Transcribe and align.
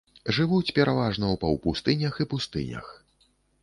Жывуць 0.37 0.73
пераважна 0.77 1.25
ў 1.33 1.43
паўпустынях 1.45 2.13
і 2.23 2.29
пустынях. 2.37 2.85